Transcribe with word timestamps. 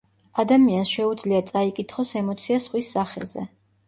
ადამიანს 0.43 0.93
შეუძლია 0.93 1.41
„წაიკითხოს“ 1.51 2.13
ემოცია 2.21 2.57
სხვის 2.65 2.91
სახეზე. 2.97 3.45